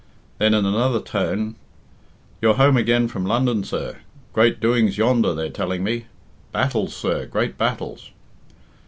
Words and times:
Then 0.39 0.55
in 0.55 0.65
another 0.65 0.99
tone, 0.99 1.57
"You're 2.41 2.55
home 2.55 2.75
again 2.75 3.07
from 3.07 3.23
London, 3.23 3.63
sir? 3.63 3.97
Great 4.33 4.59
doings 4.59 4.97
yonder, 4.97 5.35
they're 5.35 5.51
telling 5.51 5.83
me. 5.83 6.07
Battles, 6.51 6.95
sir, 6.95 7.27
great 7.27 7.55
battles." 7.55 8.09